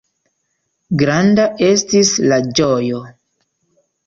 Granda 1.01 1.45
estis 1.67 2.15
la 2.33 2.41
ĝojo! 2.61 3.05